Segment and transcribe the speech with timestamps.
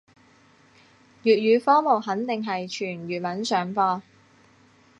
[1.23, 4.01] 粵語科目肯定係全粵文上課